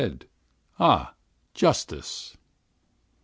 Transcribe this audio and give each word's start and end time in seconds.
ah! 0.79 1.13
justice! 1.53 2.35